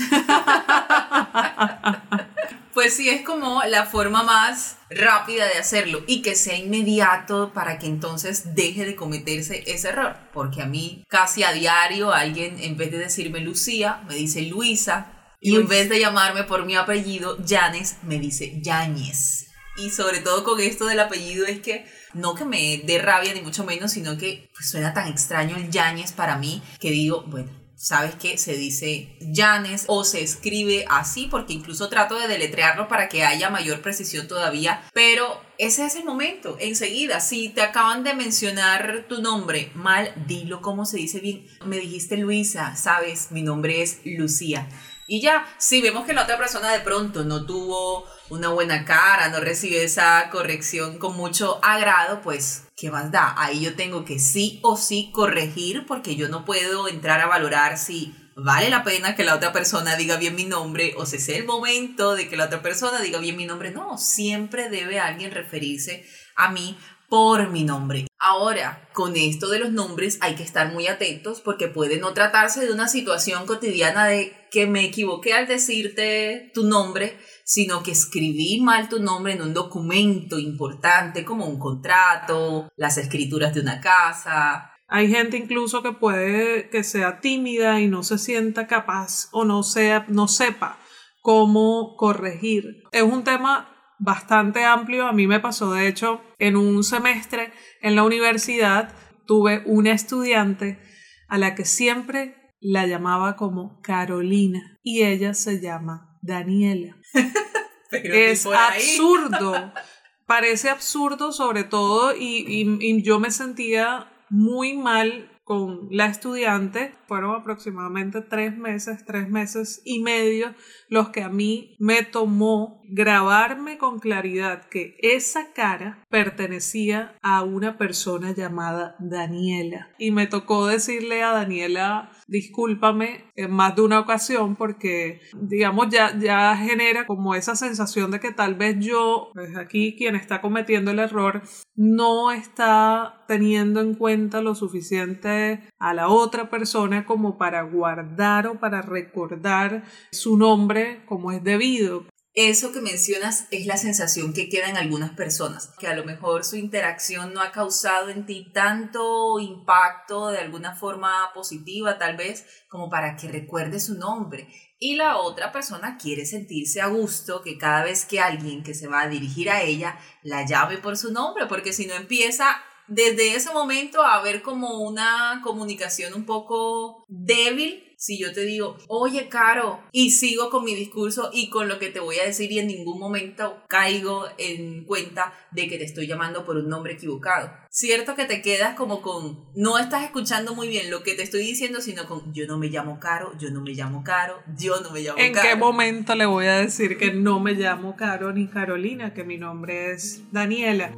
Pues 2.72 2.96
sí, 2.96 3.10
es 3.10 3.24
como 3.24 3.62
la 3.64 3.86
forma 3.86 4.24
más 4.24 4.78
rápida 4.90 5.46
de 5.48 5.60
hacerlo 5.60 6.02
y 6.08 6.22
que 6.22 6.36
sea 6.36 6.56
inmediato 6.56 7.52
para 7.54 7.78
que 7.78 7.88
entonces 7.88 8.56
deje 8.56 8.86
de 8.86 8.96
cometerse 8.96 9.64
ese 9.68 9.90
error. 9.90 10.16
Porque 10.32 10.62
a 10.62 10.66
mí 10.66 11.04
casi 11.10 11.44
a 11.44 11.52
diario 11.52 12.14
alguien 12.14 12.58
en 12.60 12.78
vez 12.78 12.92
de 12.92 13.00
decirme 13.00 13.42
Lucía 13.42 14.02
me 14.08 14.16
dice 14.16 14.44
Luisa 14.44 15.12
y 15.42 15.58
en 15.58 15.68
vez 15.68 15.90
de 15.90 16.00
llamarme 16.00 16.46
por 16.46 16.66
mi 16.66 16.76
apellido 16.78 17.38
Janes 17.46 17.98
me 18.04 18.18
dice 18.18 18.62
Yáñez 18.62 19.49
y 19.80 19.90
sobre 19.90 20.20
todo 20.20 20.44
con 20.44 20.60
esto 20.60 20.86
del 20.86 21.00
apellido 21.00 21.46
es 21.46 21.60
que 21.60 21.86
no 22.14 22.36
que 22.36 22.46
me 22.46 22.82
dé 22.86 23.00
rabia 23.00 23.34
ni 23.34 23.42
mucho 23.42 23.64
menos, 23.64 23.92
sino 23.92 24.18
que 24.18 24.50
pues, 24.54 24.70
suena 24.70 24.94
tan 24.94 25.08
extraño 25.08 25.56
el 25.56 25.70
Yañez 25.70 26.12
para 26.12 26.38
mí 26.38 26.62
que 26.80 26.92
digo, 26.92 27.24
bueno, 27.28 27.50
¿sabes 27.76 28.16
qué? 28.16 28.38
Se 28.38 28.56
dice 28.56 29.16
Yanes 29.22 29.86
o 29.88 30.04
se 30.04 30.22
escribe 30.22 30.86
así 30.90 31.28
porque 31.32 31.54
incluso 31.54 31.88
trato 31.88 32.20
de 32.20 32.28
deletrearlo 32.28 32.88
para 32.88 33.08
que 33.08 33.24
haya 33.24 33.50
mayor 33.50 33.82
precisión 33.82 34.28
todavía, 34.28 34.84
pero 34.94 35.42
ese 35.58 35.86
es 35.86 35.96
el 35.96 36.04
momento, 36.04 36.58
enseguida, 36.60 37.22
si 37.22 37.50
te 37.50 37.62
acaban 37.62 38.04
de 38.04 38.14
mencionar 38.14 39.06
tu 39.08 39.22
nombre 39.22 39.72
mal, 39.76 40.14
dilo 40.28 40.62
como 40.62 40.86
se 40.86 40.98
dice 40.98 41.20
bien. 41.20 41.46
Me 41.66 41.78
dijiste 41.78 42.18
Luisa, 42.18 42.76
sabes, 42.76 43.32
mi 43.32 43.44
nombre 43.44 43.82
es 43.82 44.00
Lucía. 44.04 44.68
Y 45.12 45.22
ya, 45.22 45.44
si 45.58 45.82
vemos 45.82 46.06
que 46.06 46.14
la 46.14 46.22
otra 46.22 46.38
persona 46.38 46.72
de 46.72 46.82
pronto 46.82 47.24
no 47.24 47.44
tuvo 47.48 48.06
una 48.30 48.50
buena 48.50 48.86
cara, 48.86 49.30
no 49.30 49.40
recibe 49.40 49.84
esa 49.84 50.30
corrección 50.30 51.00
con 51.00 51.18
mucho 51.18 51.60
agrado, 51.64 52.22
pues 52.22 52.66
¿qué 52.78 52.92
más 52.92 53.12
da? 53.12 53.34
Ahí 53.36 53.62
yo 53.62 53.76
tengo 53.76 54.06
que 54.06 54.20
sí 54.20 54.60
o 54.62 54.78
sí 54.78 55.10
corregir 55.12 55.88
porque 55.88 56.16
yo 56.16 56.30
no 56.30 56.46
puedo 56.46 56.88
entrar 56.88 57.22
a 57.22 57.26
valorar 57.26 57.80
si 57.80 58.14
vale 58.36 58.70
la 58.70 58.84
pena 58.84 59.16
que 59.16 59.24
la 59.24 59.34
otra 59.34 59.52
persona 59.52 59.96
diga 59.96 60.18
bien 60.18 60.36
mi 60.36 60.46
nombre 60.46 60.94
o 60.96 61.08
si 61.08 61.16
es 61.16 61.28
el 61.30 61.44
momento 61.44 62.14
de 62.14 62.30
que 62.30 62.38
la 62.38 62.46
otra 62.46 62.62
persona 62.62 63.02
diga 63.02 63.18
bien 63.18 63.36
mi 63.36 63.48
nombre. 63.48 63.72
No, 63.72 63.98
siempre 63.98 64.70
debe 64.70 65.00
alguien 65.00 65.32
referirse 65.32 66.06
a 66.36 66.52
mí 66.52 66.78
por 67.10 67.50
mi 67.50 67.64
nombre. 67.64 68.08
Ahora, 68.20 68.90
con 68.94 69.16
esto 69.16 69.50
de 69.50 69.60
los 69.60 69.72
nombres 69.72 70.18
hay 70.22 70.36
que 70.36 70.44
estar 70.44 70.72
muy 70.72 70.88
atentos 70.88 71.42
porque 71.42 71.68
puede 71.68 72.00
no 72.00 72.14
tratarse 72.14 72.66
de 72.66 72.72
una 72.72 72.88
situación 72.88 73.46
cotidiana 73.46 74.06
de 74.06 74.34
que 74.52 74.68
me 74.68 74.84
equivoqué 74.86 75.34
al 75.34 75.48
decirte 75.48 76.52
tu 76.54 76.66
nombre, 76.66 77.18
sino 77.44 77.82
que 77.82 77.92
escribí 77.92 78.62
mal 78.62 78.90
tu 78.90 79.00
nombre 79.00 79.34
en 79.34 79.42
un 79.42 79.54
documento 79.54 80.38
importante 80.38 81.26
como 81.26 81.46
un 81.46 81.60
contrato, 81.60 82.70
las 82.76 82.98
escrituras 82.98 83.54
de 83.54 83.62
una 83.62 83.80
casa. 83.80 84.72
Hay 84.88 85.10
gente 85.10 85.38
incluso 85.38 85.84
que 85.84 85.94
puede 85.94 86.70
que 86.70 86.84
sea 86.84 87.20
tímida 87.20 87.80
y 87.80 87.88
no 87.88 88.04
se 88.04 88.18
sienta 88.18 88.68
capaz 88.68 89.30
o 89.32 89.46
no 89.46 89.64
sea 89.64 90.06
no 90.10 90.28
sepa 90.28 90.80
cómo 91.22 91.96
corregir. 91.96 92.84
Es 92.92 93.04
un 93.04 93.24
tema 93.24 93.79
bastante 94.00 94.64
amplio. 94.64 95.08
A 95.08 95.14
mí 95.14 95.28
me 95.28 95.40
pasó, 95.40 95.74
de 95.74 95.88
hecho, 95.88 96.22
en 96.40 96.56
un 96.56 96.84
semestre 96.84 97.52
en 97.82 97.96
la 97.96 98.04
universidad 98.04 98.94
tuve 99.26 99.62
una 99.66 99.92
estudiante 99.92 100.80
a 101.28 101.38
la 101.38 101.54
que 101.54 101.66
siempre 101.66 102.36
la 102.60 102.88
llamaba 102.88 103.36
como 103.36 103.80
Carolina 103.82 104.80
y 104.84 105.04
ella 105.04 105.34
se 105.34 105.62
llama 105.62 106.18
Daniela. 106.22 106.98
es 107.92 108.46
absurdo. 108.46 109.74
Parece 110.26 110.70
absurdo 110.70 111.32
sobre 111.32 111.64
todo 111.64 112.16
y, 112.16 112.46
y 112.48 113.02
yo 113.02 113.20
me 113.20 113.32
sentía 113.32 114.12
muy 114.30 114.78
mal 114.78 115.30
con 115.50 115.88
la 115.90 116.06
estudiante. 116.06 116.94
Fueron 117.08 117.36
aproximadamente 117.36 118.22
tres 118.22 118.56
meses, 118.56 119.04
tres 119.04 119.28
meses 119.28 119.82
y 119.84 120.04
medio 120.04 120.54
los 120.90 121.10
que 121.10 121.24
a 121.24 121.30
mí 121.30 121.76
me 121.80 122.04
tomó 122.04 122.84
grabarme 122.88 123.80
con 123.80 123.98
claridad 123.98 124.66
que 124.70 124.96
esa 125.00 125.52
cara 125.54 126.06
pertenecía 126.12 127.16
a 127.24 127.42
una 127.42 127.80
persona 127.80 128.32
llamada 128.32 128.96
Daniela. 129.00 129.90
Y 129.98 130.12
me 130.12 130.28
tocó 130.28 130.68
decirle 130.68 131.24
a 131.24 131.32
Daniela, 131.32 132.12
discúlpame 132.28 133.32
en 133.36 133.50
más 133.50 133.76
de 133.76 133.82
una 133.82 134.02
ocasión 134.02 134.56
porque, 134.56 135.20
digamos, 135.34 135.90
ya, 135.90 136.16
ya 136.16 136.56
genera 136.58 137.08
como 137.08 137.34
esa 137.34 137.56
sensación 137.56 138.12
de 138.12 138.20
que 138.20 138.32
tal 138.32 138.54
vez 138.54 138.78
yo, 138.80 139.32
pues 139.34 139.58
aquí 139.58 139.96
quien 139.98 140.16
está 140.16 140.42
cometiendo 140.42 140.92
el 140.92 141.00
error, 141.00 141.42
no 141.76 142.32
está 142.32 143.19
teniendo 143.30 143.80
en 143.80 143.94
cuenta 143.94 144.42
lo 144.42 144.56
suficiente 144.56 145.62
a 145.78 145.94
la 145.94 146.10
otra 146.10 146.50
persona 146.50 147.06
como 147.06 147.38
para 147.38 147.62
guardar 147.62 148.48
o 148.48 148.60
para 148.60 148.82
recordar 148.82 149.84
su 150.12 150.36
nombre 150.36 151.06
como 151.06 151.32
es 151.32 151.44
debido. 151.44 152.06
Eso 152.34 152.72
que 152.72 152.82
mencionas 152.82 153.46
es 153.52 153.68
la 153.68 153.78
sensación 153.78 154.34
que 154.34 154.50
queda 154.50 154.68
en 154.68 154.78
algunas 154.78 155.12
personas, 155.12 155.74
que 155.78 155.88
a 155.88 155.96
lo 155.96 156.06
mejor 156.06 156.44
su 156.44 156.56
interacción 156.56 157.34
no 157.34 157.42
ha 157.42 157.52
causado 157.52 158.10
en 158.10 158.26
ti 158.26 158.52
tanto 158.52 159.40
impacto 159.40 160.30
de 160.30 160.40
alguna 160.40 160.76
forma 160.76 161.32
positiva, 161.34 162.00
tal 162.00 162.18
vez, 162.18 162.46
como 162.68 162.90
para 162.90 163.16
que 163.16 163.28
recuerde 163.28 163.80
su 163.80 163.96
nombre. 163.96 164.48
Y 164.80 164.96
la 164.96 165.18
otra 165.18 165.52
persona 165.52 165.98
quiere 165.98 166.26
sentirse 166.26 166.82
a 166.82 166.88
gusto 166.88 167.42
que 167.44 167.58
cada 167.58 167.84
vez 167.84 168.06
que 168.06 168.22
alguien 168.22 168.64
que 168.64 168.74
se 168.74 168.88
va 168.88 169.02
a 169.02 169.10
dirigir 169.10 169.50
a 169.50 169.62
ella 169.62 170.00
la 170.24 170.46
llame 170.46 170.78
por 170.78 170.98
su 170.98 171.12
nombre, 171.12 171.46
porque 171.46 171.74
si 171.74 171.86
no 171.86 171.94
empieza 171.94 172.64
desde 172.90 173.36
ese 173.36 173.52
momento 173.54 174.04
a 174.04 174.16
haber 174.16 174.42
como 174.42 174.82
una 174.82 175.42
comunicación 175.44 176.14
un 176.14 176.26
poco 176.26 177.06
débil 177.08 177.90
si 178.00 178.18
yo 178.18 178.32
te 178.32 178.46
digo, 178.46 178.78
oye, 178.88 179.28
Caro, 179.28 179.82
y 179.92 180.12
sigo 180.12 180.50
con 180.50 180.64
mi 180.64 180.74
discurso 180.74 181.32
y 181.34 181.50
con 181.50 181.68
lo 181.68 181.80
que 181.80 181.90
te 181.90 182.00
voy 182.00 182.18
a 182.18 182.26
decir 182.26 182.50
y 182.50 182.60
en 182.60 182.68
ningún 182.68 182.98
momento 182.98 183.62
caigo 183.68 184.24
en 184.38 184.86
cuenta 184.86 185.34
de 185.52 185.68
que 185.68 185.78
te 185.78 185.84
estoy 185.84 186.08
llamando 186.08 186.46
por 186.46 186.56
un 186.56 186.70
nombre 186.70 186.94
equivocado. 186.94 187.52
Cierto 187.70 188.16
que 188.16 188.24
te 188.24 188.42
quedas 188.42 188.76
como 188.76 189.02
con, 189.02 189.50
no 189.54 189.78
estás 189.78 190.06
escuchando 190.06 190.56
muy 190.56 190.70
bien 190.70 190.90
lo 190.90 191.04
que 191.04 191.14
te 191.14 191.24
estoy 191.24 191.42
diciendo, 191.42 191.82
sino 191.82 192.08
con, 192.08 192.34
yo 192.34 192.48
no 192.48 192.58
me 192.58 192.68
llamo 192.68 193.02
Caro, 193.02 193.38
yo 193.38 193.52
no 193.52 193.60
me 193.60 193.72
llamo 193.72 194.02
Caro, 194.02 194.42
yo 194.58 194.80
no 194.80 194.92
me 194.92 195.02
llamo 195.02 195.20
¿En 195.20 195.34
Caro. 195.34 195.50
¿En 195.50 195.54
qué 195.54 195.60
momento 195.60 196.16
le 196.16 196.26
voy 196.26 196.46
a 196.46 196.56
decir 196.56 196.98
que 196.98 197.12
no 197.12 197.42
me 197.42 197.52
llamo 197.56 197.98
Caro 197.98 198.32
ni 198.32 198.48
Carolina, 198.48 199.14
que 199.14 199.26
mi 199.26 199.38
nombre 199.38 199.92
es 199.92 200.22
Daniela? 200.32 200.94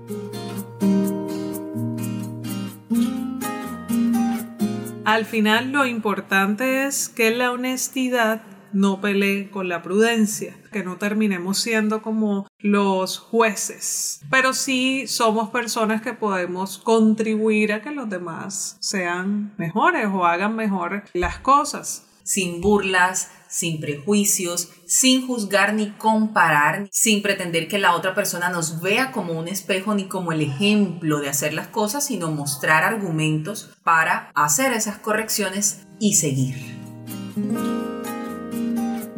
Al 5.11 5.25
final 5.25 5.73
lo 5.73 5.85
importante 5.85 6.85
es 6.85 7.09
que 7.09 7.31
la 7.31 7.51
honestidad 7.51 8.43
no 8.71 9.01
pelee 9.01 9.49
con 9.49 9.67
la 9.67 9.81
prudencia, 9.81 10.55
que 10.71 10.85
no 10.85 10.95
terminemos 10.95 11.57
siendo 11.57 12.01
como 12.01 12.47
los 12.59 13.19
jueces, 13.19 14.21
pero 14.29 14.53
sí 14.53 15.07
somos 15.07 15.49
personas 15.49 16.01
que 16.01 16.13
podemos 16.13 16.77
contribuir 16.77 17.73
a 17.73 17.81
que 17.81 17.91
los 17.91 18.09
demás 18.09 18.77
sean 18.79 19.53
mejores 19.57 20.07
o 20.07 20.25
hagan 20.25 20.55
mejor 20.55 21.03
las 21.11 21.39
cosas. 21.39 22.07
Sin 22.31 22.61
burlas, 22.61 23.29
sin 23.49 23.81
prejuicios, 23.81 24.69
sin 24.85 25.27
juzgar 25.27 25.73
ni 25.73 25.89
comparar, 25.89 26.87
sin 26.89 27.21
pretender 27.21 27.67
que 27.67 27.77
la 27.77 27.93
otra 27.93 28.15
persona 28.15 28.47
nos 28.47 28.79
vea 28.79 29.11
como 29.11 29.37
un 29.37 29.49
espejo 29.49 29.93
ni 29.95 30.05
como 30.05 30.31
el 30.31 30.39
ejemplo 30.39 31.19
de 31.19 31.27
hacer 31.27 31.53
las 31.53 31.67
cosas, 31.67 32.05
sino 32.05 32.31
mostrar 32.31 32.85
argumentos 32.85 33.71
para 33.83 34.31
hacer 34.33 34.71
esas 34.71 34.99
correcciones 34.99 35.85
y 35.99 36.13
seguir. 36.13 36.55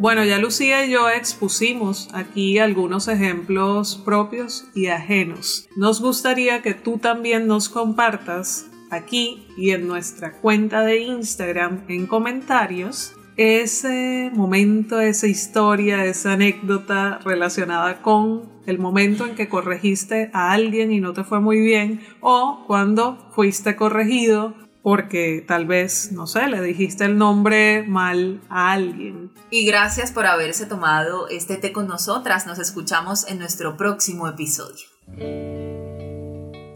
Bueno, 0.00 0.24
ya 0.24 0.38
Lucía 0.38 0.84
y 0.84 0.90
yo 0.90 1.08
expusimos 1.08 2.08
aquí 2.12 2.58
algunos 2.58 3.06
ejemplos 3.06 4.02
propios 4.04 4.64
y 4.74 4.88
ajenos. 4.88 5.68
Nos 5.76 6.00
gustaría 6.00 6.62
que 6.62 6.74
tú 6.74 6.98
también 6.98 7.46
nos 7.46 7.68
compartas 7.68 8.66
aquí 8.90 9.46
y 9.56 9.70
en 9.70 9.86
nuestra 9.88 10.32
cuenta 10.32 10.82
de 10.82 10.98
Instagram 11.00 11.84
en 11.88 12.06
comentarios 12.06 13.14
ese 13.36 14.30
momento, 14.32 15.00
esa 15.00 15.26
historia, 15.26 16.04
esa 16.04 16.34
anécdota 16.34 17.18
relacionada 17.24 18.00
con 18.02 18.52
el 18.66 18.78
momento 18.78 19.26
en 19.26 19.34
que 19.34 19.48
corregiste 19.48 20.30
a 20.32 20.52
alguien 20.52 20.92
y 20.92 21.00
no 21.00 21.12
te 21.12 21.24
fue 21.24 21.40
muy 21.40 21.60
bien 21.60 22.00
o 22.20 22.64
cuando 22.66 23.30
fuiste 23.32 23.76
corregido 23.76 24.54
porque 24.82 25.42
tal 25.46 25.64
vez, 25.64 26.12
no 26.12 26.26
sé, 26.26 26.46
le 26.46 26.60
dijiste 26.60 27.06
el 27.06 27.16
nombre 27.16 27.84
mal 27.88 28.42
a 28.50 28.72
alguien. 28.72 29.32
Y 29.50 29.64
gracias 29.64 30.12
por 30.12 30.26
haberse 30.26 30.66
tomado 30.66 31.26
este 31.28 31.56
té 31.56 31.72
con 31.72 31.88
nosotras. 31.88 32.46
Nos 32.46 32.58
escuchamos 32.58 33.26
en 33.26 33.38
nuestro 33.38 33.78
próximo 33.78 34.28
episodio. 34.28 34.84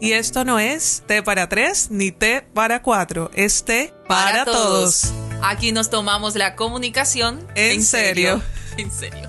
Y 0.01 0.13
esto 0.13 0.45
no 0.45 0.59
es 0.59 1.03
té 1.07 1.21
para 1.21 1.49
tres 1.49 1.91
ni 1.91 2.11
té 2.11 2.41
para 2.53 2.81
cuatro, 2.81 3.31
es 3.33 3.65
té 3.65 3.93
para, 4.07 4.45
todos. 4.45 5.11
Aquí 5.41 5.71
nos 5.71 5.89
tomamos 5.89 6.35
la 6.35 6.55
comunicación 6.55 7.45
en, 7.55 7.83
serio. 7.83 8.41
En 8.77 8.91
serio. 8.91 9.28